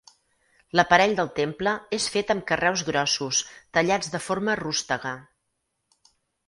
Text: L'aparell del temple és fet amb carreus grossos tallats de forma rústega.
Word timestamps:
L'aparell 0.79 1.13
del 1.19 1.29
temple 1.41 1.73
és 1.99 2.09
fet 2.15 2.33
amb 2.35 2.47
carreus 2.53 2.85
grossos 2.91 3.43
tallats 3.79 4.13
de 4.17 4.25
forma 4.31 4.61
rústega. 4.67 5.15